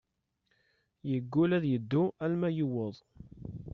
[1.09, 2.95] Yegull ad yeddu alma yuweḍ.